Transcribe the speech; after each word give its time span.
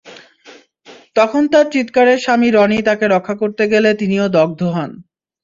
তখন 1.15 1.41
তাঁর 1.51 1.65
চিৎকারে 1.73 2.13
স্বামী 2.17 2.49
রনি 2.51 2.79
তাঁকে 2.81 3.05
রক্ষা 3.07 3.35
করতে 3.41 3.63
গেলে 3.73 3.89
তিনিও 4.01 4.25
দগ্ধ 4.37 4.61
হন। 4.75 4.91